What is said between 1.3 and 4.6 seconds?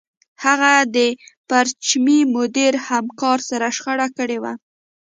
پرچمي مدیر همکار سره شخړه کړې وه